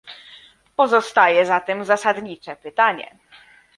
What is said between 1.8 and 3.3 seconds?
zasadnicze pytanie